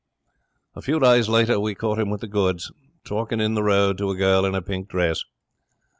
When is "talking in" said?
3.03-3.53